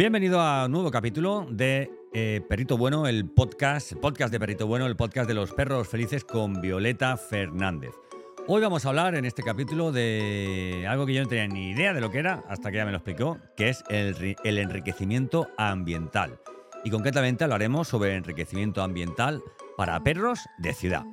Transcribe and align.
Bienvenido 0.00 0.40
a 0.40 0.64
un 0.64 0.72
nuevo 0.72 0.90
capítulo 0.90 1.46
de 1.50 1.90
eh, 2.14 2.40
Perrito 2.48 2.78
Bueno, 2.78 3.06
el 3.06 3.28
podcast, 3.28 3.92
el 3.92 3.98
podcast 3.98 4.32
de 4.32 4.40
Perrito 4.40 4.66
Bueno, 4.66 4.86
el 4.86 4.96
podcast 4.96 5.28
de 5.28 5.34
los 5.34 5.52
perros 5.52 5.88
felices 5.88 6.24
con 6.24 6.62
Violeta 6.62 7.18
Fernández. 7.18 7.90
Hoy 8.46 8.62
vamos 8.62 8.86
a 8.86 8.88
hablar 8.88 9.14
en 9.14 9.26
este 9.26 9.42
capítulo 9.42 9.92
de 9.92 10.86
algo 10.88 11.04
que 11.04 11.12
yo 11.12 11.22
no 11.22 11.28
tenía 11.28 11.48
ni 11.48 11.72
idea 11.72 11.92
de 11.92 12.00
lo 12.00 12.10
que 12.10 12.18
era 12.18 12.42
hasta 12.48 12.70
que 12.70 12.78
ella 12.78 12.86
me 12.86 12.92
lo 12.92 12.96
explicó, 12.96 13.36
que 13.58 13.68
es 13.68 13.84
el, 13.90 14.36
el 14.42 14.56
enriquecimiento 14.56 15.48
ambiental. 15.58 16.40
Y 16.82 16.88
concretamente 16.88 17.44
hablaremos 17.44 17.86
sobre 17.86 18.14
enriquecimiento 18.14 18.82
ambiental 18.82 19.42
para 19.76 20.02
perros 20.02 20.40
de 20.56 20.72
ciudad. 20.72 21.04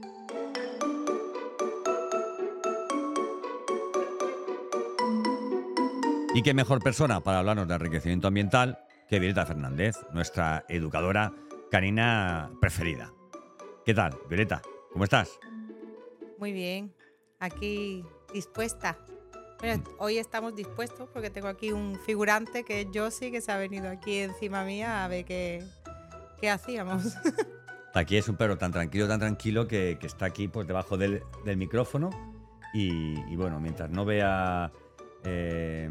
Y 6.38 6.44
qué 6.44 6.54
mejor 6.54 6.84
persona 6.84 7.22
para 7.22 7.40
hablarnos 7.40 7.68
de 7.68 7.74
enriquecimiento 7.74 8.28
ambiental 8.28 8.78
que 9.10 9.18
Violeta 9.18 9.44
Fernández, 9.48 9.96
nuestra 10.14 10.66
educadora 10.70 11.34
canina 11.72 12.52
preferida. 12.62 13.12
¿Qué 13.84 13.96
tal, 13.96 14.16
Violeta? 14.30 14.62
¿Cómo 14.94 15.04
estás? 15.04 15.40
Muy 16.38 16.52
bien, 16.52 16.94
aquí 17.40 18.06
dispuesta. 18.32 19.00
Bueno, 19.58 19.84
hoy 19.98 20.20
estamos 20.20 20.56
dispuestos 20.56 21.10
porque 21.12 21.32
tengo 21.32 21.48
aquí 21.48 21.72
un 21.72 22.00
figurante 22.06 22.64
que 22.64 22.82
es 22.82 22.88
Josie 22.94 23.32
que 23.32 23.42
se 23.42 23.52
ha 23.52 23.58
venido 23.58 23.90
aquí 23.90 24.20
encima 24.20 24.64
mía 24.64 25.06
a 25.06 25.08
ver 25.08 25.26
qué, 25.26 25.64
qué 26.40 26.52
hacíamos. 26.52 27.16
Aquí 27.96 28.16
es 28.16 28.30
un 28.30 28.38
perro 28.38 28.60
tan 28.60 28.72
tranquilo, 28.72 29.08
tan 29.08 29.20
tranquilo 29.20 29.68
que, 29.68 29.98
que 30.00 30.06
está 30.06 30.28
aquí 30.28 30.48
pues 30.48 30.68
debajo 30.68 30.98
del, 30.98 31.24
del 31.46 31.58
micrófono 31.58 32.12
y, 32.76 33.20
y, 33.28 33.36
bueno, 33.36 33.60
mientras 33.60 33.90
no 33.90 34.06
vea 34.06 34.72
eh, 35.24 35.90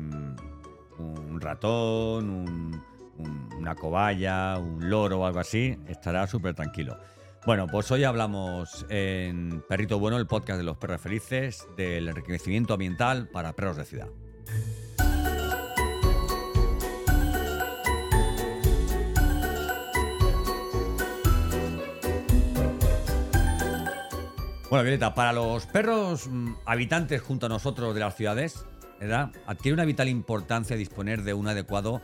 un 0.98 1.41
ratón, 1.41 2.30
un- 2.30 2.82
un- 3.19 3.48
una 3.58 3.74
cobaya, 3.74 4.58
un 4.58 4.88
loro 4.88 5.20
o 5.20 5.27
algo 5.27 5.41
así, 5.41 5.78
estará 5.88 6.27
súper 6.27 6.55
tranquilo. 6.55 6.96
Bueno, 7.46 7.66
pues 7.68 7.91
hoy 7.92 8.02
hablamos 8.05 8.84
en 8.88 9.62
Perrito 9.68 9.98
Bueno, 10.00 10.16
el 10.16 10.27
podcast 10.27 10.58
de 10.58 10.64
los 10.64 10.77
perros 10.78 11.00
felices, 11.00 11.66
del 11.77 12.08
enriquecimiento 12.08 12.74
ambiental 12.74 13.28
para 13.28 13.52
perros 13.52 13.77
de 13.77 13.84
ciudad. 13.84 14.08
Bueno, 24.68 24.83
Violeta, 24.83 25.14
para 25.14 25.33
los 25.33 25.64
perros 25.66 26.27
mm, 26.28 26.55
habitantes 26.64 27.22
junto 27.22 27.46
a 27.46 27.48
nosotros 27.48 27.94
de 27.94 28.00
las 28.00 28.16
ciudades, 28.16 28.66
¿verdad? 29.00 29.30
adquiere 29.47 29.75
una 29.75 29.84
vital 29.84 30.08
importancia 30.08 30.77
disponer 30.77 31.22
de 31.22 31.34
un 31.34 31.48
adecuado 31.48 32.00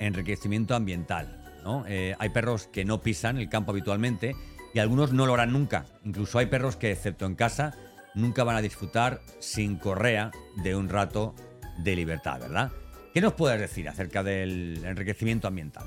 enriquecimiento 0.00 0.74
ambiental. 0.74 1.42
¿no? 1.64 1.84
Eh, 1.88 2.14
hay 2.18 2.28
perros 2.30 2.66
que 2.68 2.84
no 2.84 3.00
pisan 3.02 3.38
el 3.38 3.48
campo 3.48 3.72
habitualmente 3.72 4.34
y 4.74 4.78
algunos 4.78 5.12
no 5.12 5.26
lo 5.26 5.34
harán 5.34 5.52
nunca. 5.52 5.86
Incluso 6.04 6.38
hay 6.38 6.46
perros 6.46 6.76
que, 6.76 6.92
excepto 6.92 7.26
en 7.26 7.34
casa, 7.34 7.74
nunca 8.14 8.44
van 8.44 8.56
a 8.56 8.62
disfrutar 8.62 9.20
sin 9.40 9.76
correa 9.76 10.30
de 10.62 10.76
un 10.76 10.88
rato 10.88 11.34
de 11.78 11.96
libertad, 11.96 12.40
¿verdad? 12.40 12.70
¿Qué 13.12 13.20
nos 13.20 13.34
puedes 13.34 13.58
decir 13.60 13.88
acerca 13.88 14.22
del 14.22 14.82
enriquecimiento 14.84 15.48
ambiental? 15.48 15.84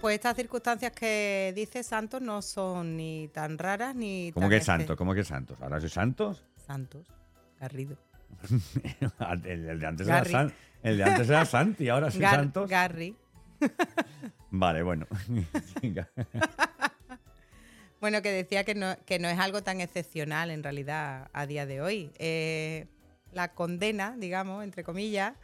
Pues 0.00 0.16
estas 0.16 0.34
circunstancias 0.36 0.90
que 0.92 1.52
dice 1.54 1.84
Santos 1.84 2.20
no 2.20 2.42
son 2.42 2.96
ni 2.96 3.28
tan 3.28 3.56
raras 3.56 3.94
ni 3.94 4.32
¿Cómo 4.34 4.44
tan 4.44 4.50
que 4.50 4.56
espe- 4.58 4.66
santos? 4.66 4.96
¿Cómo 4.96 5.14
que 5.14 5.22
santos? 5.22 5.56
¿Ahora 5.62 5.80
soy 5.80 5.90
santos? 5.90 6.44
Santos, 6.56 7.06
Garrido. 7.60 7.96
el, 9.44 9.68
el 9.68 9.80
de 9.80 9.86
antes 9.86 10.06
era 10.06 10.16
Garry. 10.16 10.30
San- 10.30 10.52
el 10.82 10.96
de 10.98 11.04
antes 11.04 11.28
era 11.28 11.44
Santi, 11.44 11.88
ahora 11.88 12.08
Gar- 12.08 12.30
santos. 12.30 12.68
Garry. 12.70 13.16
Vale, 14.50 14.82
bueno. 14.82 15.06
Bueno, 18.00 18.20
que 18.20 18.32
decía 18.32 18.64
que 18.64 18.74
no, 18.74 18.96
que 19.06 19.20
no 19.20 19.28
es 19.28 19.38
algo 19.38 19.62
tan 19.62 19.80
excepcional 19.80 20.50
en 20.50 20.64
realidad 20.64 21.30
a 21.32 21.46
día 21.46 21.66
de 21.66 21.80
hoy. 21.80 22.10
Eh, 22.18 22.86
la 23.30 23.54
condena, 23.54 24.16
digamos, 24.18 24.64
entre 24.64 24.82
comillas, 24.82 25.34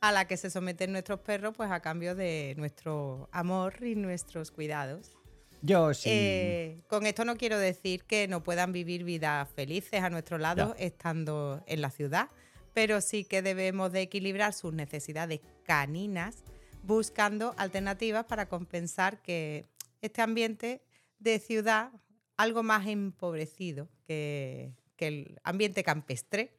a 0.00 0.10
la 0.10 0.26
que 0.26 0.36
se 0.36 0.50
someten 0.50 0.90
nuestros 0.90 1.20
perros, 1.20 1.54
pues 1.56 1.70
a 1.70 1.78
cambio 1.78 2.16
de 2.16 2.54
nuestro 2.56 3.28
amor 3.30 3.74
y 3.84 3.94
nuestros 3.94 4.50
cuidados. 4.50 5.16
Yo 5.62 5.92
sí. 5.94 6.08
Eh, 6.12 6.80
con 6.86 7.06
esto 7.06 7.24
no 7.24 7.36
quiero 7.36 7.58
decir 7.58 8.04
que 8.04 8.28
no 8.28 8.42
puedan 8.42 8.72
vivir 8.72 9.04
vidas 9.04 9.48
felices 9.50 10.02
a 10.02 10.10
nuestro 10.10 10.38
lado 10.38 10.74
Ya. 10.78 10.84
estando 10.84 11.62
en 11.66 11.80
la 11.80 11.90
ciudad, 11.90 12.28
pero 12.74 13.00
sí 13.00 13.24
que 13.24 13.42
debemos 13.42 13.90
de 13.92 14.02
equilibrar 14.02 14.52
sus 14.52 14.72
necesidades 14.72 15.40
caninas 15.64 16.36
buscando 16.82 17.54
alternativas 17.58 18.24
para 18.26 18.48
compensar 18.48 19.20
que 19.20 19.66
este 20.00 20.22
ambiente 20.22 20.80
de 21.18 21.38
ciudad 21.40 21.90
algo 22.36 22.62
más 22.62 22.86
empobrecido 22.86 23.88
que, 24.06 24.72
que 24.96 25.08
el 25.08 25.40
ambiente 25.44 25.82
campestre, 25.82 26.54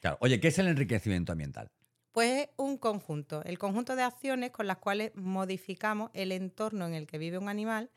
Claro. 0.00 0.16
Oye, 0.20 0.40
¿qué 0.40 0.48
es 0.48 0.58
el 0.58 0.66
enriquecimiento 0.66 1.30
ambiental? 1.30 1.68
pues 2.10 2.42
es 2.42 2.48
un 2.56 2.76
conjunto, 2.76 3.42
el 3.44 3.56
conjunto 3.58 3.94
de 3.96 4.02
acciones 4.02 4.50
con 4.50 4.66
las 4.66 4.78
cuales 4.78 5.12
modificamos 5.14 6.10
el 6.12 6.32
entorno 6.32 6.86
en 6.86 6.94
el 6.94 7.06
que 7.06 7.16
vive 7.18 7.38
un 7.38 7.48
animal 7.48 7.88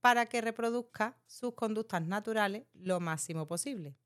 para 0.00 0.26
que 0.26 0.40
reproduzca 0.40 1.16
sus 1.26 1.54
conductas 1.54 2.06
naturales 2.06 2.64
lo 2.74 3.00
máximo 3.00 3.46
posible. 3.46 3.96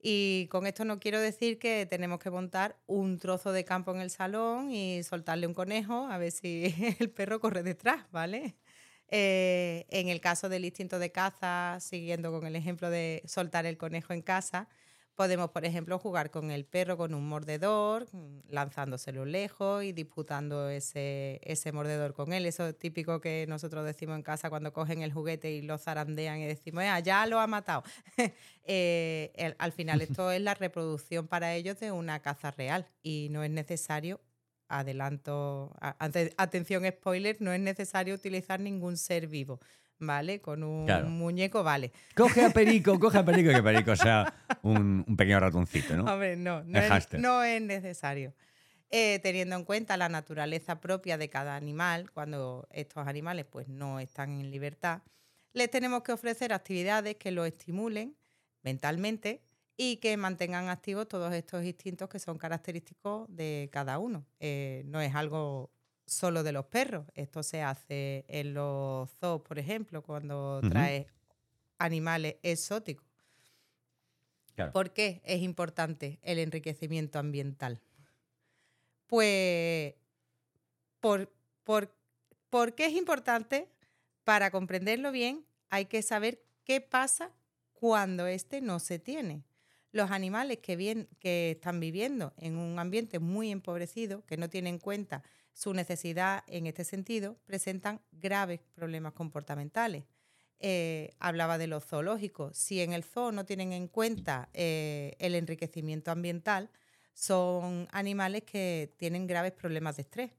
Y 0.00 0.46
con 0.48 0.66
esto 0.66 0.84
no 0.84 1.00
quiero 1.00 1.20
decir 1.20 1.58
que 1.58 1.86
tenemos 1.86 2.20
que 2.20 2.30
montar 2.30 2.76
un 2.86 3.18
trozo 3.18 3.52
de 3.52 3.64
campo 3.64 3.92
en 3.92 4.00
el 4.00 4.10
salón 4.10 4.70
y 4.70 5.02
soltarle 5.02 5.46
un 5.46 5.54
conejo 5.54 6.06
a 6.06 6.18
ver 6.18 6.30
si 6.30 6.74
el 7.00 7.10
perro 7.10 7.40
corre 7.40 7.62
detrás, 7.62 8.06
¿vale? 8.12 8.56
Eh, 9.08 9.86
en 9.90 10.08
el 10.08 10.20
caso 10.20 10.48
del 10.48 10.64
instinto 10.64 10.98
de 10.98 11.12
caza, 11.12 11.78
siguiendo 11.80 12.30
con 12.32 12.46
el 12.46 12.56
ejemplo 12.56 12.90
de 12.90 13.22
soltar 13.26 13.66
el 13.66 13.78
conejo 13.78 14.12
en 14.12 14.22
casa, 14.22 14.68
podemos, 15.16 15.50
por 15.50 15.64
ejemplo, 15.64 15.98
jugar 15.98 16.30
con 16.30 16.50
el 16.52 16.64
perro 16.66 16.96
con 16.96 17.14
un 17.14 17.28
mordedor, 17.28 18.06
mm, 18.12 18.40
lanzándoselo 18.50 19.24
lejos 19.24 19.82
y 19.84 19.92
disputando 19.92 20.68
ese, 20.70 21.40
ese 21.42 21.72
mordedor 21.72 22.14
con 22.14 22.32
él. 22.32 22.46
Eso 22.46 22.66
es 22.68 22.78
típico 22.78 23.20
que 23.20 23.46
nosotros 23.48 23.84
decimos 23.84 24.16
en 24.16 24.22
casa 24.22 24.50
cuando 24.50 24.72
cogen 24.72 25.02
el 25.02 25.12
juguete 25.12 25.50
y 25.52 25.62
lo 25.62 25.78
zarandean 25.78 26.38
y 26.40 26.46
decimos, 26.46 26.84
"Ea, 26.84 27.00
ya 27.00 27.26
lo 27.26 27.40
ha 27.40 27.46
matado. 27.46 27.82
Eh, 28.68 29.32
el- 29.36 29.54
al 29.58 29.72
final 29.72 30.00
esto 30.02 30.30
es 30.32 30.40
la 30.40 30.54
reproducción 30.54 31.28
para 31.28 31.54
ellos 31.54 31.78
de 31.80 31.92
una 31.92 32.20
caza 32.20 32.50
real 32.50 32.86
y 33.02 33.28
no 33.30 33.42
es 33.44 33.50
necesario, 33.50 34.20
adelanto, 34.68 35.72
a- 35.80 35.96
atención 36.36 36.84
spoiler, 36.86 37.36
no 37.40 37.52
es 37.52 37.60
necesario 37.60 38.14
utilizar 38.14 38.60
ningún 38.60 38.96
ser 38.96 39.26
vivo. 39.28 39.60
¿Vale? 39.98 40.40
Con 40.40 40.62
un 40.62 40.84
Claro. 40.86 41.08
muñeco, 41.08 41.62
vale. 41.62 41.90
Coge 42.14 42.44
a 42.44 42.50
Perico, 42.50 42.98
coge 43.00 43.18
a 43.18 43.24
Perico, 43.24 43.50
que 43.50 43.62
Perico 43.62 43.96
sea 43.96 44.34
un, 44.62 45.04
un 45.06 45.16
pequeño 45.16 45.40
ratoncito, 45.40 45.96
¿no? 45.96 46.04
Hombre, 46.04 46.36
no, 46.36 46.62
no 46.64 46.78
es, 46.78 47.12
no 47.14 47.42
es 47.42 47.62
necesario. 47.62 48.34
Eh, 48.90 49.18
teniendo 49.22 49.56
en 49.56 49.64
cuenta 49.64 49.96
la 49.96 50.08
naturaleza 50.08 50.80
propia 50.80 51.18
de 51.18 51.28
cada 51.28 51.56
animal, 51.56 52.10
cuando 52.12 52.68
estos 52.70 53.06
animales 53.08 53.46
pues, 53.46 53.68
no 53.68 53.98
están 54.00 54.38
en 54.40 54.50
libertad, 54.50 55.02
les 55.54 55.70
tenemos 55.70 56.02
que 56.02 56.12
ofrecer 56.12 56.52
actividades 56.52 57.16
que 57.16 57.30
los 57.30 57.46
estimulen 57.46 58.16
mentalmente 58.62 59.42
y 59.76 59.96
que 59.96 60.16
mantengan 60.16 60.68
activos 60.68 61.08
todos 61.08 61.32
estos 61.34 61.64
instintos 61.64 62.08
que 62.08 62.18
son 62.18 62.38
característicos 62.38 63.26
de 63.34 63.68
cada 63.72 63.98
uno. 63.98 64.26
Eh, 64.40 64.82
no 64.86 65.00
es 65.00 65.14
algo 65.14 65.70
solo 66.06 66.42
de 66.42 66.52
los 66.52 66.66
perros. 66.66 67.06
Esto 67.14 67.42
se 67.42 67.62
hace 67.62 68.24
en 68.28 68.54
los 68.54 69.10
zoos, 69.18 69.42
por 69.42 69.58
ejemplo, 69.58 70.02
cuando 70.02 70.58
Ujú. 70.58 70.68
traes 70.68 71.06
animales 71.78 72.36
exóticos. 72.42 73.06
Claro. 74.54 74.72
¿Por 74.72 74.92
qué 74.92 75.20
es 75.24 75.42
importante 75.42 76.18
el 76.22 76.38
enriquecimiento 76.38 77.18
ambiental? 77.18 77.82
Pues, 79.06 79.94
por, 81.00 81.32
por, 81.62 81.94
¿por 82.50 82.74
qué 82.74 82.86
es 82.86 82.94
importante? 82.94 83.68
Para 84.24 84.50
comprenderlo 84.50 85.12
bien, 85.12 85.46
hay 85.68 85.86
que 85.86 86.02
saber 86.02 86.42
qué 86.64 86.80
pasa 86.80 87.32
cuando 87.74 88.26
este 88.26 88.60
no 88.60 88.80
se 88.80 88.98
tiene. 88.98 89.44
Los 89.96 90.10
animales 90.10 90.58
que, 90.58 91.06
que 91.18 91.52
están 91.52 91.80
viviendo 91.80 92.34
en 92.36 92.58
un 92.58 92.78
ambiente 92.78 93.18
muy 93.18 93.50
empobrecido, 93.50 94.26
que 94.26 94.36
no 94.36 94.50
tienen 94.50 94.74
en 94.74 94.78
cuenta 94.78 95.22
su 95.54 95.72
necesidad 95.72 96.44
en 96.48 96.66
este 96.66 96.84
sentido, 96.84 97.38
presentan 97.46 98.02
graves 98.12 98.60
problemas 98.74 99.14
comportamentales. 99.14 100.04
Eh, 100.58 101.14
hablaba 101.18 101.56
de 101.56 101.66
los 101.66 101.82
zoológicos. 101.82 102.58
Si 102.58 102.82
en 102.82 102.92
el 102.92 103.04
zoo 103.04 103.32
no 103.32 103.46
tienen 103.46 103.72
en 103.72 103.88
cuenta 103.88 104.50
eh, 104.52 105.16
el 105.18 105.34
enriquecimiento 105.34 106.10
ambiental, 106.10 106.68
son 107.14 107.88
animales 107.90 108.42
que 108.42 108.92
tienen 108.98 109.26
graves 109.26 109.52
problemas 109.52 109.96
de 109.96 110.02
estrés. 110.02 110.30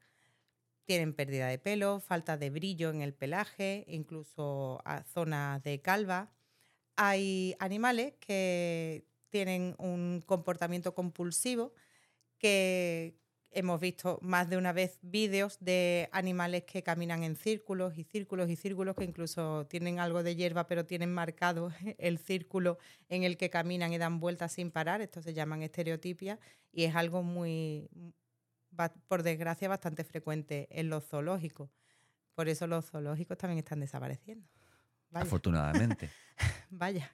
Tienen 0.86 1.16
pérdida 1.16 1.48
de 1.48 1.58
pelo, 1.58 2.00
falta 2.00 2.38
de 2.38 2.52
brillo 2.52 2.92
en 2.92 3.02
el 3.02 3.16
pelaje, 3.16 3.86
incluso 3.88 4.84
a 4.86 5.02
zonas 5.02 5.64
de 5.64 5.82
calva. 5.82 6.30
Hay 6.96 7.56
animales 7.58 8.14
que 8.20 9.08
tienen 9.30 9.76
un 9.78 10.24
comportamiento 10.26 10.94
compulsivo 10.94 11.74
que 12.38 13.16
hemos 13.52 13.80
visto 13.80 14.20
más 14.22 14.50
de 14.50 14.58
una 14.58 14.72
vez 14.72 15.00
vídeos 15.02 15.58
de 15.60 16.10
animales 16.12 16.64
que 16.64 16.84
caminan 16.84 17.24
en 17.24 17.36
círculos 17.36 17.98
y 17.98 18.04
círculos 18.04 18.50
y 18.50 18.56
círculos, 18.56 18.96
que 18.96 19.04
incluso 19.04 19.66
tienen 19.68 20.00
algo 20.00 20.22
de 20.24 20.36
hierba, 20.36 20.68
pero 20.68 20.86
tienen 20.86 21.14
marcado 21.14 21.72
el 21.98 22.20
círculo 22.20 22.78
en 23.10 23.24
el 23.24 23.38
que 23.38 23.50
caminan 23.50 23.94
y 23.94 23.98
dan 23.98 24.20
vueltas 24.20 24.54
sin 24.54 24.72
parar. 24.72 25.02
Esto 25.02 25.22
se 25.22 25.34
llaman 25.34 25.64
estereotipias 25.64 26.40
y 26.72 26.84
es 26.84 26.96
algo 26.96 27.24
muy, 27.24 27.90
por 29.08 29.24
desgracia, 29.24 29.68
bastante 29.68 30.04
frecuente 30.04 30.68
en 30.70 30.90
los 30.90 31.06
zoológicos. 31.06 31.70
Por 32.36 32.50
eso 32.50 32.68
los 32.68 32.86
zoológicos 32.86 33.38
también 33.38 33.60
están 33.60 33.80
desapareciendo. 33.80 34.48
Afortunadamente. 35.14 36.12
Vaya. 36.70 37.12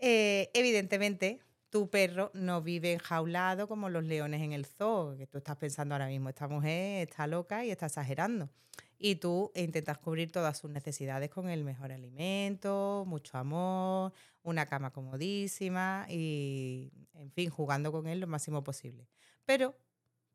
Eh, 0.00 0.50
evidentemente, 0.54 1.40
tu 1.68 1.88
perro 1.88 2.30
no 2.34 2.62
vive 2.62 2.94
enjaulado 2.94 3.68
como 3.68 3.88
los 3.88 4.04
leones 4.04 4.42
en 4.42 4.52
el 4.52 4.66
zoo, 4.66 5.16
que 5.16 5.26
tú 5.26 5.38
estás 5.38 5.56
pensando 5.56 5.94
ahora 5.94 6.08
mismo, 6.08 6.28
esta 6.28 6.48
mujer 6.48 7.08
está 7.08 7.26
loca 7.26 7.64
y 7.64 7.70
está 7.70 7.86
exagerando. 7.86 8.50
Y 8.98 9.16
tú 9.16 9.52
intentas 9.54 9.98
cubrir 9.98 10.32
todas 10.32 10.58
sus 10.58 10.70
necesidades 10.70 11.30
con 11.30 11.48
el 11.48 11.64
mejor 11.64 11.92
alimento, 11.92 13.04
mucho 13.06 13.38
amor, 13.38 14.12
una 14.42 14.66
cama 14.66 14.90
comodísima 14.92 16.06
y, 16.08 16.90
en 17.14 17.30
fin, 17.30 17.50
jugando 17.50 17.92
con 17.92 18.06
él 18.06 18.20
lo 18.20 18.26
máximo 18.26 18.64
posible. 18.64 19.06
Pero 19.44 19.74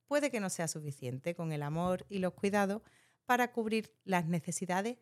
puede 0.07 0.31
que 0.31 0.39
no 0.39 0.49
sea 0.49 0.67
suficiente 0.67 1.35
con 1.35 1.51
el 1.51 1.63
amor 1.63 2.05
y 2.09 2.19
los 2.19 2.33
cuidados 2.33 2.81
para 3.25 3.51
cubrir 3.51 3.91
las 4.03 4.25
necesidades 4.25 4.97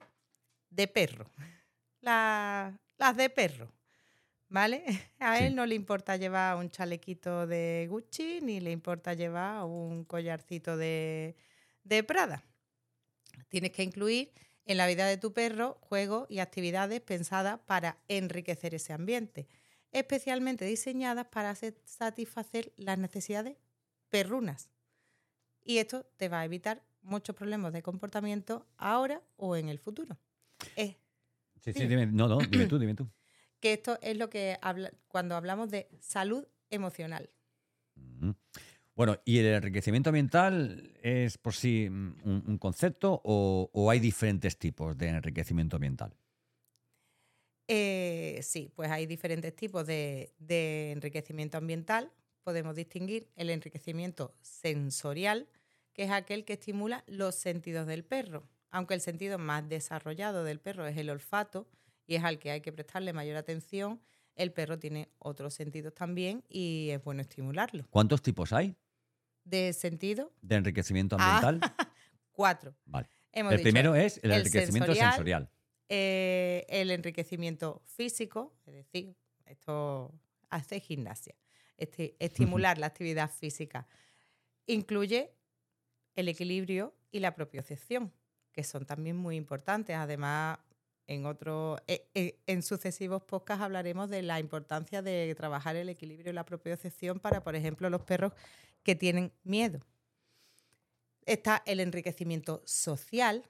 de 0.70 0.88
perro. 0.88 1.30
las 2.02 3.18
de 3.18 3.30
perro. 3.30 3.72
¿Vale? 4.54 4.84
A 5.20 5.40
él 5.40 5.56
no 5.56 5.66
le 5.66 5.76
importa 5.76 6.16
llevar 6.16 6.56
un 6.58 6.70
chalequito 6.70 7.46
de 7.48 7.88
Gucci 7.90 8.40
ni 8.42 8.62
le 8.62 8.72
importa 8.72 9.14
llevar 9.14 9.64
un 9.66 10.06
collarcito 10.06 10.78
de, 10.78 11.36
de 11.84 12.04
Prada. 12.04 12.44
Tienes 13.50 13.72
que 13.72 13.84
incluir 13.84 14.32
en 14.66 14.78
la 14.78 14.88
vida 14.88 15.08
de 15.08 15.18
tu 15.18 15.34
perro 15.34 15.80
juegos 15.82 16.28
y 16.30 16.40
actividades 16.40 17.02
pensadas 17.02 17.60
para 17.66 17.98
enriquecer 18.08 18.76
ese 18.76 18.94
ambiente, 18.94 19.48
especialmente 19.92 20.66
diseñadas 20.66 21.28
para 21.28 21.56
satisfacer 21.56 22.72
las 22.78 22.98
necesidades 23.00 23.58
perrunas. 24.10 24.70
Y 25.64 25.80
esto 25.80 26.06
te 26.18 26.30
va 26.30 26.42
a 26.42 26.46
evitar 26.46 26.84
muchos 27.02 27.36
problemas 27.36 27.74
de 27.74 27.82
comportamiento 27.82 28.68
ahora 28.78 29.22
o 29.36 29.56
en 29.56 29.70
el 29.70 29.80
futuro. 29.80 30.18
Eh, 30.76 30.96
sí, 31.60 31.74
sí, 31.74 31.88
dime, 31.88 32.06
no, 32.06 32.28
no, 32.28 32.38
dime 32.38 32.68
tú, 32.68 32.78
dime 32.80 32.94
tú 32.94 33.10
que 33.64 33.72
esto 33.72 33.98
es 34.02 34.18
lo 34.18 34.30
que 34.30 34.58
habla 34.62 34.92
cuando 35.08 35.38
hablamos 35.38 35.72
de 35.72 35.88
salud 36.02 36.46
emocional. 36.70 37.30
Bueno, 38.94 39.22
¿y 39.24 39.38
el 39.38 39.46
enriquecimiento 39.46 40.10
ambiental 40.10 40.92
es 41.02 41.38
por 41.38 41.54
sí 41.54 41.88
mm, 41.90 42.50
un, 42.50 42.58
concepto 42.58 43.22
o, 43.24 43.90
hay 43.90 44.02
diferentes 44.02 44.58
tipos 44.58 44.98
de 44.98 45.08
enriquecimiento 45.08 45.78
ambiental? 45.78 46.14
Eh, 47.70 48.42
sí, 48.44 48.70
pues 48.76 48.92
hay 48.92 49.06
diferentes 49.06 49.56
tipos 49.56 49.88
de, 49.88 50.34
de, 50.40 50.92
enriquecimiento 50.92 51.58
ambiental. 51.58 52.12
Podemos 52.44 52.76
distinguir 52.76 53.30
el 53.38 53.50
enriquecimiento 53.50 54.36
sensorial, 54.42 55.48
que 55.94 56.04
es 56.04 56.12
aquel 56.12 56.44
que 56.44 56.54
estimula 56.54 57.06
los 57.08 57.36
sentidos 57.36 57.88
del 57.88 58.04
perro. 58.04 58.44
Aunque 58.72 58.94
el 58.94 59.00
sentido 59.00 59.40
más 59.40 59.70
desarrollado 59.70 60.44
del 60.44 60.60
perro 60.60 60.86
es 60.86 60.98
el 60.98 61.10
olfato, 61.10 61.70
y 62.06 62.16
es 62.16 62.24
al 62.24 62.40
que 62.40 62.52
hay 62.52 62.62
que 62.62 62.72
prestarle 62.72 63.14
mayor 63.14 63.38
atención, 63.38 64.02
el 64.36 64.52
perro 64.52 64.80
tiene 64.80 65.10
otros 65.20 65.54
sentidos 65.54 65.94
también 65.94 66.44
y 66.50 66.90
es 66.92 67.04
bueno 67.04 67.22
estimularlo. 67.22 67.86
¿Cuántos 67.90 68.22
tipos 68.22 68.52
hay? 68.54 68.76
¿De 69.44 69.74
sentido? 69.74 70.32
¿De 70.42 70.56
enriquecimiento 70.56 71.18
ambiental? 71.20 71.60
cuatro. 72.32 72.76
Vale. 72.86 73.08
el 73.32 73.62
primero 73.62 73.96
es 73.96 74.20
el, 74.24 74.32
enriquecimiento 74.32 74.94
sensorial. 74.96 75.50
Eh, 75.90 76.66
el 76.70 76.92
enriquecimiento 76.92 77.82
físico, 77.86 78.56
es 78.66 78.74
decir, 78.74 79.16
esto 79.46 80.14
hace 80.50 80.80
gimnasia, 80.80 81.36
este, 81.78 82.16
estimular 82.20 82.78
la 82.80 82.88
actividad 82.88 83.30
física. 83.30 83.88
Incluye 84.66 85.32
el 86.16 86.30
equilibrio 86.30 86.96
y 87.12 87.20
la 87.20 87.36
propiocepción, 87.36 88.14
que 88.52 88.64
son 88.64 88.86
también 88.86 89.18
muy 89.18 89.36
importantes. 89.36 89.96
Además, 89.96 90.60
en, 91.08 91.26
otro, 91.26 91.78
eh, 91.88 92.08
eh, 92.14 92.40
en 92.48 92.64
sucesivos 92.64 93.24
podcasts 93.24 93.64
hablaremos 93.64 94.10
de 94.10 94.22
la 94.22 94.40
importancia 94.40 95.02
de 95.02 95.34
trabajar 95.36 95.76
el 95.76 95.90
equilibrio 95.90 96.32
y 96.32 96.36
la 96.36 96.46
propiocepción 96.46 97.20
para, 97.20 97.44
por 97.44 97.56
ejemplo, 97.56 97.90
los 97.90 98.02
perros 98.02 98.34
que 98.84 98.96
tienen 98.96 99.32
miedo. 99.44 99.80
Está 101.26 101.64
el 101.66 101.80
enriquecimiento 101.80 102.62
social, 102.66 103.44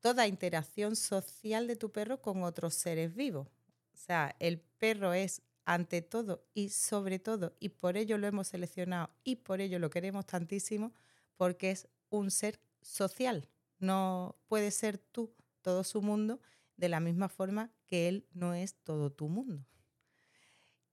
toda 0.00 0.26
interacción 0.26 0.96
social 0.96 1.66
de 1.66 1.76
tu 1.76 1.90
perro 1.90 2.20
con 2.20 2.42
otros 2.42 2.74
seres 2.74 3.14
vivos. 3.14 3.48
O 3.92 3.96
sea, 3.96 4.34
el 4.38 4.60
perro 4.60 5.12
es 5.12 5.42
ante 5.64 6.00
todo 6.00 6.46
y 6.54 6.70
sobre 6.70 7.18
todo, 7.18 7.54
y 7.60 7.68
por 7.68 7.98
ello 7.98 8.16
lo 8.16 8.26
hemos 8.26 8.48
seleccionado 8.48 9.10
y 9.22 9.36
por 9.36 9.60
ello 9.60 9.78
lo 9.78 9.90
queremos 9.90 10.24
tantísimo, 10.24 10.94
porque 11.36 11.70
es 11.70 11.88
un 12.08 12.30
ser 12.30 12.58
social. 12.80 13.48
No 13.78 14.36
puede 14.48 14.70
ser 14.70 14.96
tú 14.96 15.34
todo 15.60 15.84
su 15.84 16.00
mundo 16.00 16.40
de 16.78 16.88
la 16.88 17.00
misma 17.00 17.28
forma 17.28 17.70
que 17.86 18.08
él 18.08 18.26
no 18.32 18.54
es 18.54 18.76
todo 18.76 19.12
tu 19.12 19.28
mundo. 19.28 19.66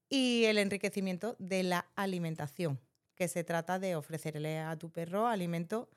Y 0.10 0.44
el 0.46 0.58
enriquecimiento 0.58 1.38
de 1.40 1.64
la 1.64 1.88
alimentación, 1.96 2.80
que 3.16 3.30
se 3.30 3.44
trata 3.44 3.80
de 3.80 3.96
ofrecerle 3.96 4.60
a 4.60 4.78
tu 4.78 4.92
perro 4.92 5.28
alimento 5.28 5.90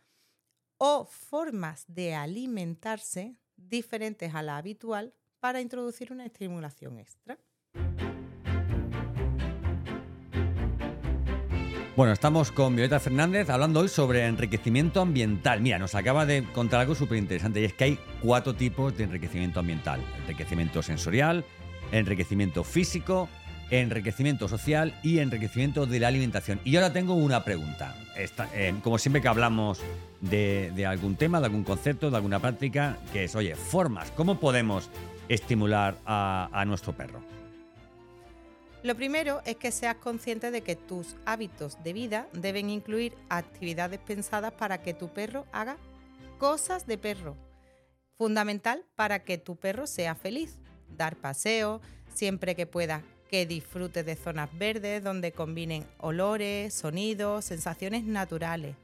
o 0.76 1.05
formas 1.05 1.85
de 1.88 2.14
alimentarse 2.14 3.37
diferentes 3.56 4.35
a 4.35 4.43
la 4.43 4.56
habitual 4.56 5.12
para 5.40 5.61
introducir 5.61 6.12
una 6.12 6.25
estimulación 6.25 6.99
extra. 6.99 7.38
Bueno, 11.98 12.12
estamos 12.12 12.52
con 12.52 12.76
Violeta 12.76 13.00
Fernández 13.00 13.50
hablando 13.50 13.80
hoy 13.80 13.88
sobre 13.88 14.24
enriquecimiento 14.24 15.00
ambiental. 15.00 15.60
Mira, 15.60 15.80
nos 15.80 15.96
acaba 15.96 16.26
de 16.26 16.44
contar 16.44 16.78
algo 16.78 16.94
súper 16.94 17.18
interesante 17.18 17.60
y 17.60 17.64
es 17.64 17.72
que 17.72 17.82
hay 17.82 17.98
cuatro 18.22 18.54
tipos 18.54 18.96
de 18.96 19.02
enriquecimiento 19.02 19.58
ambiental. 19.58 20.00
Enriquecimiento 20.22 20.80
sensorial, 20.80 21.44
enriquecimiento 21.90 22.62
físico, 22.62 23.28
enriquecimiento 23.70 24.46
social 24.46 24.94
y 25.02 25.18
enriquecimiento 25.18 25.87
de 25.87 25.99
la 25.99 26.06
alimentación. 26.06 26.61
Y 26.62 26.76
ahora 26.76 26.92
tengo 26.92 27.14
una 27.14 27.42
pregunta. 27.42 27.96
Eh, 28.54 28.75
como 28.84 28.96
siempre 28.99 29.20
que 29.20 29.26
hablamos 29.26 29.80
de, 30.20 30.87
algún 30.87 31.16
tema, 31.16 31.40
de 31.40 31.46
algún 31.46 31.64
concepto, 31.64 32.12
de 32.12 32.16
alguna 32.16 32.38
práctica, 32.38 32.96
que 33.12 33.25
es, 33.25 33.34
oye, 33.34 33.56
formas, 33.56 34.12
¿cómo 34.12 34.38
podemos 34.38 34.88
estimular 35.28 35.99
a 36.06 36.62
nuestro 36.64 36.92
perro? 36.92 37.38
Lo 38.85 38.94
primero 38.94 39.42
es 39.44 39.56
que 39.56 39.73
seas 39.73 39.97
consciente 39.97 40.52
de 40.52 40.62
que 40.62 40.76
tus 40.76 41.16
hábitos 41.26 41.82
de 41.82 41.92
vida 41.92 42.28
deben 42.32 42.70
incluir 42.70 43.16
actividades 43.28 43.99
pensadas 43.99 44.52
para 44.52 44.82
que 44.82 44.94
tu 44.94 45.08
perro 45.08 45.47
haga 45.52 45.76
cosas 46.38 46.87
de 46.87 46.97
perro. 46.97 47.37
Fundamental 48.16 48.85
para 48.94 49.25
que 49.25 49.37
tu 49.37 49.56
perro 49.56 49.87
sea 49.87 50.14
feliz. 50.14 50.58
Dar 50.97 51.16
paseo 51.16 51.80
siempre 52.14 52.54
que 52.54 52.66
pueda, 52.66 53.02
que 53.28 53.47
disfrute 53.47 54.04
de 54.04 54.14
zonas 54.14 54.49
verdes 54.56 55.02
donde 55.02 55.32
combinen 55.32 55.85
olores, 55.99 56.73
sonidos, 56.73 57.44
sensaciones 57.44 58.04
naturales. 58.04 58.76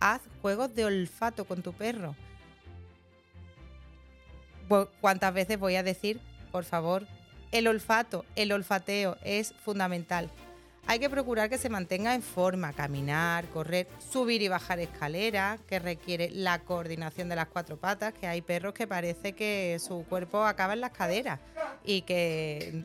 Haz 0.00 0.22
juegos 0.40 0.74
de 0.74 0.86
olfato 0.86 1.44
con 1.44 1.62
tu 1.62 1.74
perro. 1.74 2.16
¿Cuántas 5.00 5.32
veces 5.34 5.58
voy 5.58 5.76
a 5.76 5.82
decir, 5.82 6.20
por 6.50 6.64
favor, 6.64 7.06
el 7.52 7.66
olfato, 7.66 8.24
el 8.36 8.52
olfateo 8.52 9.16
es 9.22 9.54
fundamental. 9.64 10.30
Hay 10.86 10.98
que 10.98 11.10
procurar 11.10 11.50
que 11.50 11.58
se 11.58 11.68
mantenga 11.68 12.14
en 12.14 12.22
forma, 12.22 12.72
caminar, 12.72 13.44
correr, 13.50 13.86
subir 14.10 14.40
y 14.40 14.48
bajar 14.48 14.80
escaleras, 14.80 15.60
que 15.68 15.78
requiere 15.78 16.30
la 16.30 16.60
coordinación 16.60 17.28
de 17.28 17.36
las 17.36 17.48
cuatro 17.48 17.76
patas, 17.76 18.14
que 18.14 18.26
hay 18.26 18.40
perros 18.40 18.72
que 18.72 18.86
parece 18.86 19.34
que 19.34 19.78
su 19.86 20.06
cuerpo 20.08 20.44
acaba 20.44 20.72
en 20.72 20.80
las 20.80 20.92
caderas 20.92 21.40
y 21.84 22.02
que 22.02 22.84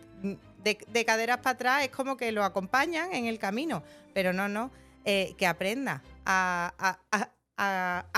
de, 0.64 1.06
caderas 1.06 1.38
para 1.38 1.52
atrás 1.52 1.84
es 1.84 1.92
como 1.92 2.18
que 2.18 2.34
lo 2.34 2.44
acompañan 2.44 3.14
en 3.14 3.26
el 3.26 3.40
camino, 3.40 3.84
pero 4.14 4.34
no, 4.34 4.50
no, 4.50 4.70
eh, 5.06 5.34
que 5.38 5.48
aprenda 5.48 6.04
a, 6.26 7.06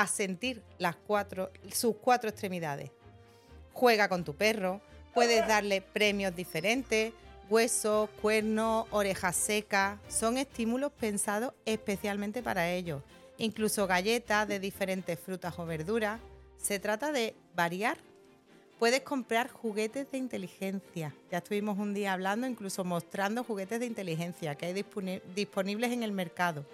sentir 0.07 0.63
sus 1.71 1.95
cuatro 1.97 2.29
extremidades. 2.29 2.89
Juega 3.71 4.09
con 4.09 4.23
tu 4.23 4.35
perro, 4.35 4.81
Puedes 5.15 5.47
darle 5.47 5.79
premios 5.79 6.35
diferentes, 6.35 7.13
huesos, 7.49 8.09
cuernos, 8.21 8.85
orejas 8.91 9.37
secas. 9.37 9.97
Son 10.09 10.37
estímulos 10.37 10.91
pensados 10.91 11.53
especialmente 11.63 12.43
para 12.43 12.69
ellos. 12.69 13.01
Incluso 13.37 13.87
galletas 13.87 14.45
de 14.45 14.59
diferentes 14.59 15.17
frutas 15.17 15.57
o 15.57 15.65
verduras. 15.65 16.19
Se 16.57 16.79
trata 16.79 17.13
de 17.13 17.33
variar. 17.55 17.97
Puedes 18.77 19.03
comprar 19.03 19.49
juguetes 19.49 20.11
de 20.11 20.17
inteligencia. 20.17 21.15
Ya 21.31 21.37
estuvimos 21.37 21.79
un 21.79 21.93
día 21.93 22.11
hablando, 22.11 22.45
incluso 22.45 22.83
mostrando 22.83 23.45
juguetes 23.45 23.79
de 23.79 23.85
inteligencia 23.85 24.55
que 24.55 24.65
hay 24.65 24.85
disponibles 25.33 25.93
en 25.93 26.03
el 26.03 26.11
mercado. 26.11 26.65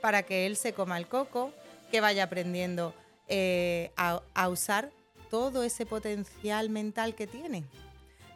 para 0.00 0.22
que 0.22 0.46
él 0.46 0.56
se 0.56 0.72
coma 0.72 0.96
el 0.96 1.06
coco, 1.06 1.52
que 1.90 2.00
vaya 2.00 2.24
aprendiendo 2.24 2.94
eh, 3.28 3.92
a, 3.98 4.22
a 4.32 4.48
usar 4.48 4.90
todo 5.28 5.62
ese 5.62 5.84
potencial 5.84 6.70
mental 6.70 7.14
que 7.14 7.26
tiene. 7.26 7.64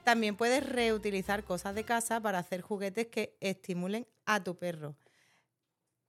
También 0.04 0.37
puedes 0.37 0.64
reutilizar 0.68 1.44
cosas 1.44 1.75
de 1.75 1.84
casa 1.84 2.20
para 2.20 2.38
hacer 2.38 2.61
juguetes 2.61 3.06
que 3.08 3.37
estimulen 3.40 4.06
a 4.26 4.42
tu 4.42 4.56
perro. 4.56 4.96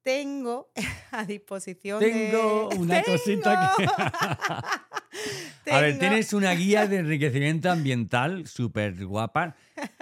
Tengo 0.04 0.70
a 1.12 1.26
disposición 1.26 2.00
de- 2.00 2.12
Tengo 2.12 2.70
una 2.78 3.02
cosita 3.06 3.72
que... 3.78 3.86
A 5.72 5.80
ver, 5.80 5.98
tienes 5.98 6.32
una 6.34 6.52
guía 6.54 6.86
de 6.88 6.98
enriquecimiento 6.98 7.72
ambiental 7.72 8.46
súper 8.48 9.04
guapa 9.06 9.56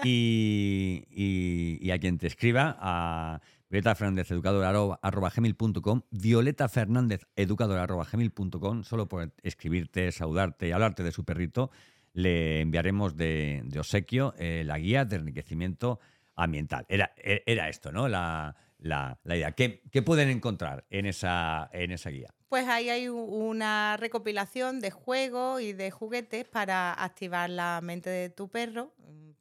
y, 0.04 1.06
y- 1.10 1.78
y 1.82 1.92
a 1.92 2.00
quien 2.00 2.18
te 2.18 2.28
escriba, 2.28 2.76
a 2.82 3.40
Violeta 3.70 3.96
Fernández, 3.96 4.30
educadora 4.32 4.70
arroba- 4.72 5.00
arroba 5.02 5.30
gmail.com, 5.34 6.02
Violeta 6.12 6.68
Fernández, 6.68 7.22
educadora 7.36 7.84
arroba 7.84 8.06
gmail.com, 8.12 8.84
solo 8.84 9.08
por 9.08 9.32
escribirte, 9.44 10.12
saludarte 10.12 10.68
y 10.68 10.72
hablarte 10.72 11.04
de 11.04 11.12
su 11.12 11.24
perrito, 11.24 11.72
le 12.14 12.62
enviaremos 12.62 13.16
de, 13.18 13.62
de 13.66 13.80
obsequio 13.80 14.34
eh, 14.38 14.64
la 14.66 14.78
guía 14.78 15.06
de 15.06 15.18
enriquecimiento 15.18 16.00
ambiental. 16.36 16.86
Era, 16.90 17.14
e- 17.18 17.44
esto, 17.70 17.92
¿no? 17.92 18.08
La, 18.08 18.56
la- 18.80 19.20
idea. 19.26 19.52
¿Qué, 19.54 19.84
qué 19.92 20.02
pueden 20.02 20.30
encontrar 20.30 20.86
en 20.90 21.06
esa, 21.06 21.70
en 21.74 21.92
esa 21.92 22.10
guía? 22.10 22.34
Pues 22.50 22.68
ahí 22.68 22.90
hay 22.90 23.10
una 23.10 23.98
recopilación 23.98 24.80
de 24.80 24.92
juegos 24.92 25.62
y 25.62 25.74
de 25.74 25.90
juguetes 25.92 26.46
para 26.48 26.94
activar 26.94 27.50
la 27.50 27.80
mente 27.82 28.10
de 28.10 28.30
tu 28.30 28.50
perro. 28.50 28.94
Mm, 29.00 29.32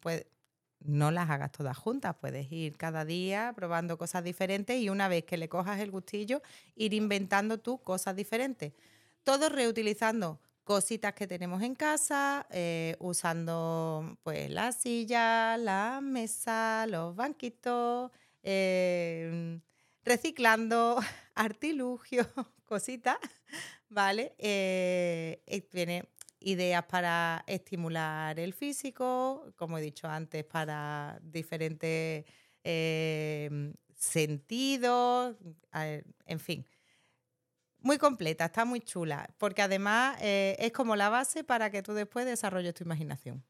Pues 0.00 0.26
no 0.80 1.10
las 1.10 1.30
hagas 1.30 1.52
todas 1.52 1.76
juntas, 1.78 2.16
puedes 2.20 2.50
ir 2.52 2.76
cada 2.76 3.04
día 3.04 3.52
probando 3.56 3.98
cosas 3.98 4.24
diferentes 4.24 4.78
y 4.80 4.88
una 4.90 5.08
vez 5.08 5.24
que 5.24 5.36
le 5.36 5.48
cojas 5.48 5.80
el 5.80 5.90
gustillo, 5.90 6.42
ir 6.74 6.92
inventando 6.94 7.58
tú 7.58 7.78
cosas 7.82 8.14
diferentes. 8.16 8.74
Todo 9.24 9.48
reutilizando 9.48 10.40
cositas 10.66 11.14
que 11.14 11.28
tenemos 11.28 11.62
en 11.62 11.76
casa, 11.76 12.44
eh, 12.50 12.96
usando 12.98 14.18
pues 14.24 14.50
la 14.50 14.72
silla, 14.72 15.56
la 15.56 16.00
mesa, 16.02 16.86
los 16.88 17.14
banquitos, 17.14 18.10
eh, 18.42 19.60
reciclando 20.04 20.98
artilugios, 21.36 22.26
cositas, 22.64 23.16
¿vale? 23.88 24.34
Eh, 24.38 25.40
tiene 25.70 26.08
ideas 26.40 26.84
para 26.86 27.44
estimular 27.46 28.40
el 28.40 28.52
físico, 28.52 29.52
como 29.54 29.78
he 29.78 29.82
dicho 29.82 30.08
antes, 30.08 30.44
para 30.44 31.20
diferentes 31.22 32.24
eh, 32.64 33.72
sentidos, 33.94 35.36
en 35.72 36.40
fin. 36.40 36.66
Muy 37.86 37.98
completa, 37.98 38.46
está 38.46 38.64
muy 38.64 38.80
chula, 38.80 39.30
porque 39.38 39.62
además 39.62 40.16
eh, 40.20 40.56
es 40.58 40.72
como 40.72 40.96
la 40.96 41.08
base 41.08 41.44
para 41.44 41.70
que 41.70 41.84
tú 41.84 41.92
después 41.94 42.26
desarrolles 42.26 42.74
tu 42.74 42.82
imaginación. 42.82 43.44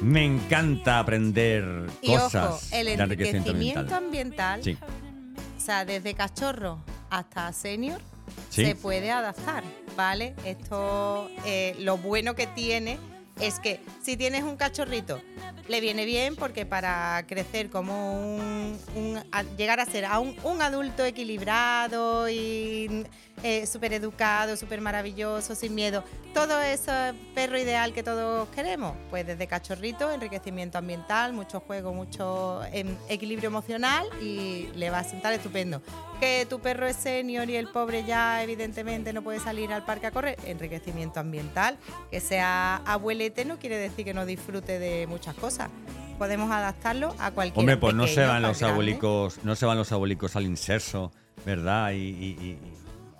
Me 0.00 0.24
encanta 0.24 0.98
aprender 0.98 1.86
Y 2.02 2.10
ojo, 2.14 2.24
cosas 2.24 2.72
el 2.72 2.86
de 2.86 2.92
enriquecimiento 2.94 3.50
enriquecimiento 3.50 3.94
ambiental. 3.94 4.60
ambiental, 4.60 4.62
Sí. 4.64 4.78
o 5.56 5.60
sea, 5.60 5.84
desde 5.84 6.14
cachorro 6.14 6.82
hasta 7.10 7.52
senior, 7.52 8.00
Sí. 8.50 8.64
se 8.64 8.74
puede 8.74 9.10
adaptar, 9.10 9.62
¿vale? 9.96 10.34
Esto, 10.44 11.28
eh, 11.44 11.76
lo 11.80 11.98
bueno 11.98 12.34
que 12.34 12.46
tiene 12.46 12.98
es 13.40 13.60
que 13.60 13.80
si 14.02 14.16
tienes 14.16 14.42
un 14.42 14.56
cachorrito, 14.56 15.20
le 15.68 15.80
viene 15.80 16.04
bien 16.04 16.36
porque 16.36 16.66
para 16.66 17.24
crecer 17.26 17.70
como 17.70 18.36
un, 18.36 18.78
llegar 19.56 19.80
a 19.80 19.86
ser 19.86 20.04
a 20.04 20.18
un, 20.18 20.36
un 20.42 20.62
adulto 20.62 21.04
equilibrado 21.04 22.28
y 22.28 23.04
súper 23.66 23.92
educado, 23.92 24.56
súper 24.56 24.80
maravilloso, 24.80 25.54
sin 25.54 25.74
miedo, 25.74 26.04
todo 26.34 26.60
ese 26.60 27.14
perro 27.34 27.58
ideal 27.58 27.92
que 27.92 28.02
todos 28.02 28.48
queremos, 28.50 28.94
pues 29.10 29.26
desde 29.26 29.46
cachorrito, 29.46 30.10
enriquecimiento 30.12 30.78
ambiental, 30.78 31.32
mucho 31.32 31.60
juego, 31.60 31.92
mucho 31.92 32.60
em, 32.72 32.94
equilibrio 33.08 33.48
emocional 33.48 34.06
y 34.22 34.68
le 34.74 34.90
va 34.90 35.00
a 35.00 35.04
sentar 35.04 35.32
estupendo. 35.32 35.82
Que 36.20 36.46
tu 36.48 36.58
perro 36.60 36.86
es 36.86 36.96
senior 36.96 37.48
y 37.48 37.56
el 37.56 37.68
pobre 37.68 38.04
ya 38.04 38.42
evidentemente 38.42 39.12
no 39.12 39.22
puede 39.22 39.40
salir 39.40 39.72
al 39.72 39.84
parque 39.84 40.06
a 40.06 40.10
correr, 40.10 40.36
enriquecimiento 40.46 41.20
ambiental. 41.20 41.78
Que 42.10 42.20
sea 42.20 42.76
abuelete 42.84 43.44
no 43.44 43.58
quiere 43.58 43.76
decir 43.76 44.04
que 44.04 44.14
no 44.14 44.26
disfrute 44.26 44.78
de 44.78 45.06
muchas 45.06 45.34
cosas. 45.36 45.68
Podemos 46.18 46.50
adaptarlo 46.50 47.14
a 47.20 47.30
cualquier 47.30 47.60
Hombre, 47.60 47.76
pues 47.76 47.94
no 47.94 48.06
se 48.08 48.26
van 48.26 48.42
los 48.42 48.60
abuelicos, 48.62 49.38
no 49.44 49.54
se 49.54 49.66
van 49.66 49.78
los 49.78 49.92
abuelicos 49.92 50.34
al 50.34 50.44
inserso, 50.46 51.12
¿verdad? 51.46 51.92
Y, 51.92 51.96
y- 51.96 52.36
y- 52.40 52.50
y- 52.50 52.58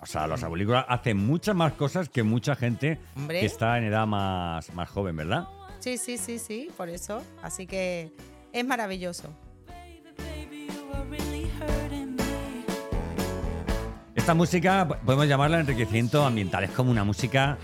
o 0.01 0.05
sea, 0.05 0.27
los 0.27 0.43
abuelicos 0.43 0.83
hacen 0.87 1.17
muchas 1.17 1.55
más 1.55 1.73
cosas 1.73 2.09
que 2.09 2.23
mucha 2.23 2.55
gente 2.55 2.99
Hombre. 3.15 3.39
que 3.41 3.45
está 3.45 3.77
en 3.77 3.85
edad 3.85 4.07
más, 4.07 4.73
más 4.73 4.89
joven, 4.89 5.15
¿verdad? 5.15 5.47
Sí, 5.79 5.97
sí, 5.97 6.17
sí, 6.17 6.39
sí, 6.39 6.69
por 6.75 6.89
eso. 6.89 7.21
Así 7.41 7.65
que 7.67 8.11
es 8.51 8.65
maravilloso. 8.65 9.33
Esta 14.15 14.33
música 14.33 14.87
podemos 15.05 15.27
llamarla 15.27 15.59
enriquecimiento 15.61 16.25
ambiental. 16.25 16.63
Es 16.63 16.71
como 16.71 16.91
una 16.91 17.03
música 17.03 17.57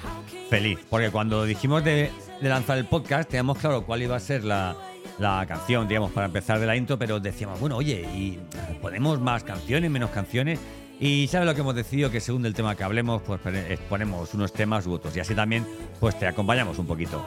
feliz. 0.49 0.79
Porque 0.89 1.11
cuando 1.11 1.43
dijimos 1.45 1.83
de, 1.83 2.11
de 2.41 2.49
lanzar 2.49 2.77
el 2.77 2.85
podcast, 2.85 3.29
teníamos 3.29 3.57
claro 3.57 3.85
cuál 3.85 4.01
iba 4.01 4.15
a 4.15 4.19
ser 4.19 4.43
la, 4.43 4.75
la 5.19 5.45
canción, 5.47 5.87
digamos, 5.87 6.11
para 6.11 6.27
empezar 6.27 6.59
de 6.59 6.65
la 6.65 6.75
intro, 6.75 6.97
pero 6.97 7.19
decíamos, 7.19 7.59
bueno, 7.59 7.75
oye, 7.77 8.01
¿y 8.13 8.39
ponemos 8.81 9.19
más 9.19 9.43
canciones, 9.43 9.91
menos 9.91 10.09
canciones? 10.11 10.59
Y 10.99 11.27
¿sabes 11.27 11.45
lo 11.45 11.53
que 11.53 11.61
hemos 11.61 11.75
decidido? 11.75 12.09
Que 12.09 12.21
según 12.21 12.45
el 12.45 12.53
tema 12.53 12.75
que 12.75 12.83
hablemos, 12.83 13.21
pues 13.21 13.41
eh, 13.45 13.77
ponemos 13.89 14.33
unos 14.33 14.53
temas 14.53 14.87
u 14.87 14.93
otros. 14.93 15.15
Y 15.15 15.19
así 15.19 15.35
también, 15.35 15.65
pues 15.99 16.17
te 16.17 16.27
acompañamos 16.27 16.79
un 16.79 16.87
poquito. 16.87 17.23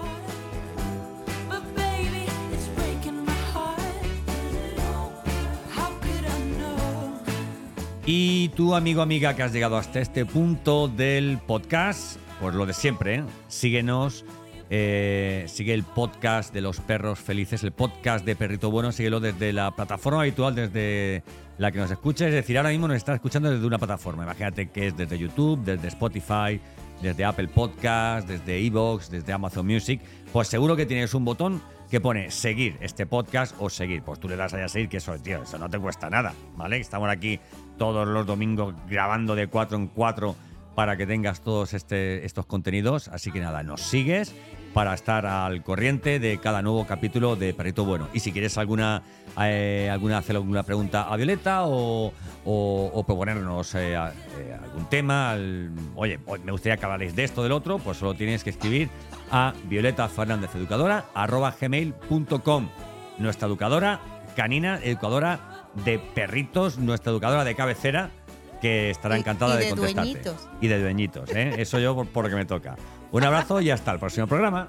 Y 8.10 8.48
tú, 8.56 8.74
amigo, 8.74 9.02
amiga, 9.02 9.36
que 9.36 9.42
has 9.42 9.52
llegado 9.52 9.76
hasta 9.76 10.00
este 10.00 10.24
punto 10.24 10.88
del 10.88 11.38
podcast, 11.46 12.18
pues 12.40 12.54
lo 12.54 12.64
de 12.64 12.72
siempre, 12.72 13.16
¿eh? 13.16 13.24
síguenos, 13.48 14.24
eh, 14.70 15.44
sigue 15.46 15.74
el 15.74 15.82
podcast 15.82 16.54
de 16.54 16.62
los 16.62 16.80
perros 16.80 17.18
felices, 17.18 17.62
el 17.64 17.72
podcast 17.72 18.24
de 18.24 18.34
Perrito 18.34 18.70
Bueno, 18.70 18.92
síguelo 18.92 19.20
desde 19.20 19.52
la 19.52 19.76
plataforma 19.76 20.22
habitual, 20.22 20.54
desde 20.54 21.22
la 21.58 21.70
que 21.72 21.78
nos 21.78 21.90
escuches. 21.90 22.28
Es 22.28 22.34
decir, 22.34 22.56
ahora 22.56 22.70
mismo 22.70 22.88
nos 22.88 22.96
estás 22.96 23.16
escuchando 23.16 23.50
desde 23.50 23.66
una 23.66 23.78
plataforma. 23.78 24.22
Imagínate 24.22 24.70
que 24.70 24.88
es 24.88 24.96
desde 24.96 25.18
YouTube, 25.18 25.62
desde 25.64 25.88
Spotify, 25.88 26.60
desde 27.02 27.24
Apple 27.24 27.48
Podcast, 27.48 28.28
desde 28.28 28.64
Evox, 28.64 29.10
desde 29.10 29.32
Amazon 29.32 29.66
Music. 29.66 30.00
Pues 30.32 30.48
seguro 30.48 30.76
que 30.76 30.86
tienes 30.86 31.12
un 31.14 31.24
botón 31.24 31.60
que 31.90 32.00
pone 32.00 32.30
seguir 32.30 32.76
este 32.80 33.06
podcast 33.06 33.54
o 33.58 33.68
seguir. 33.70 34.02
Pues 34.02 34.20
tú 34.20 34.28
le 34.28 34.36
das 34.36 34.54
ahí 34.54 34.62
a 34.62 34.68
seguir, 34.68 34.88
que 34.88 34.98
eso, 34.98 35.18
tío, 35.18 35.42
eso 35.42 35.58
no 35.58 35.68
te 35.68 35.78
cuesta 35.78 36.08
nada, 36.10 36.32
¿vale? 36.56 36.78
Estamos 36.78 37.08
aquí 37.10 37.40
todos 37.76 38.06
los 38.06 38.26
domingos 38.26 38.74
grabando 38.88 39.34
de 39.34 39.46
cuatro 39.46 39.76
en 39.76 39.88
cuatro 39.88 40.36
para 40.78 40.96
que 40.96 41.08
tengas 41.08 41.40
todos 41.40 41.74
este, 41.74 42.24
estos 42.24 42.46
contenidos. 42.46 43.08
Así 43.08 43.32
que 43.32 43.40
nada, 43.40 43.64
nos 43.64 43.80
sigues 43.80 44.32
para 44.72 44.94
estar 44.94 45.26
al 45.26 45.64
corriente 45.64 46.20
de 46.20 46.38
cada 46.38 46.62
nuevo 46.62 46.86
capítulo 46.86 47.34
de 47.34 47.52
Perrito 47.52 47.84
Bueno. 47.84 48.06
Y 48.12 48.20
si 48.20 48.30
quieres 48.30 48.56
alguna, 48.58 49.02
eh, 49.42 49.88
alguna 49.90 50.18
hacer 50.18 50.36
alguna 50.36 50.62
pregunta 50.62 51.12
a 51.12 51.16
Violeta 51.16 51.62
o, 51.64 52.12
proponernos 53.04 53.74
eh, 53.74 53.94
eh, 53.94 54.56
algún 54.62 54.88
tema, 54.88 55.34
oye, 55.96 56.20
me 56.44 56.52
gustaría 56.52 56.76
que 56.76 56.84
hablaréis 56.84 57.16
de 57.16 57.24
esto 57.24 57.42
del 57.42 57.50
otro, 57.50 57.80
pues 57.80 57.96
solo 57.96 58.14
tienes 58.14 58.44
que 58.44 58.50
escribir 58.50 58.88
a 59.32 59.54
gmail.com. 61.60 62.68
Nuestra 63.18 63.48
educadora 63.48 64.00
canina, 64.36 64.78
educadora 64.84 65.66
de 65.84 65.98
perritos, 65.98 66.78
nuestra 66.78 67.10
educadora 67.10 67.42
de 67.42 67.56
cabecera, 67.56 68.12
que 68.60 68.90
estará 68.90 69.16
encantada 69.16 69.54
y 69.54 69.58
de, 69.58 69.64
de 69.64 69.70
contestarte. 69.70 70.10
dueñitos. 70.10 70.48
Y 70.60 70.68
de 70.68 70.80
dueñitos, 70.80 71.30
¿eh? 71.34 71.54
Eso 71.58 71.78
yo 71.78 71.94
por, 71.94 72.06
por 72.08 72.24
lo 72.24 72.30
que 72.30 72.36
me 72.36 72.44
toca. 72.44 72.76
Un 73.10 73.24
abrazo 73.24 73.60
y 73.60 73.70
hasta 73.70 73.92
el 73.92 73.98
próximo 73.98 74.26
programa. 74.26 74.68